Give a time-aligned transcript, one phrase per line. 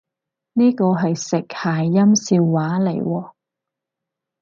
[0.53, 3.33] 呢個係食諧音笑話嚟喎？